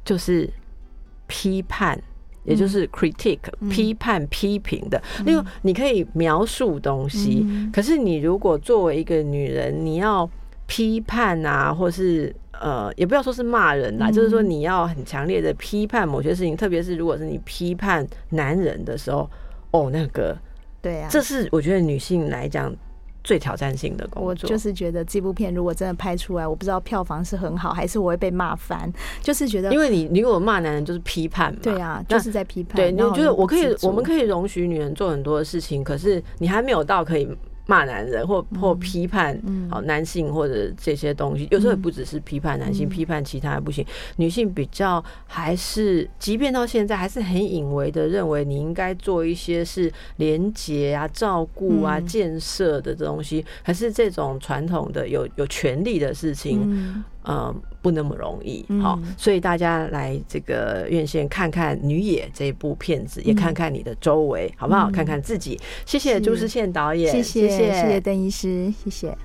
[0.04, 0.50] 就是
[1.28, 2.02] 批判，
[2.44, 3.38] 也就是 critique
[3.70, 5.02] 批判批评的。
[5.28, 10.28] 因为你可以描述东西，可是你如果作为一个女人，你要
[10.66, 19.30] 批判啊，或是呃，也不要说是骂人啦，就是说你要很强烈的批判某些事情，特别是如果是你批判男人的时候，
[19.70, 20.36] 哦，那个。
[20.86, 22.72] 对啊，这是我觉得女性来讲
[23.24, 24.30] 最挑战性的工作。
[24.30, 28.88] 我就是觉得这部片如果真的拍出来，我不知道票房是很好，还是我会被骂翻。
[29.20, 32.76] 就是觉得，因为你你如果骂男人就是批判嘛，对啊，就是在批判。
[32.76, 37.28] 对，你觉得我可以，我们可以容许女人做很多的事情，可是你还没有到可以。
[37.66, 39.40] 骂男人或或批判
[39.70, 43.86] 好男性或者这些东西，有时候也不只是批判男性，批判其他不行。
[44.18, 57.04] 女性比较还是，即便到现在还是很隐微的认为你应该做一些是廉洁啊、照顾啊、建设的东西，还是这种传统的有有权利的事情。
[57.24, 57.52] 呃，
[57.86, 64.90] 不那么容易，好，所以大家来这个院线看看《女野》这部片子，也看看你的周围，好不好？
[64.90, 65.60] 看看自己。
[65.86, 69.16] 谢谢朱思倩导演，谢谢谢谢邓医师，谢谢。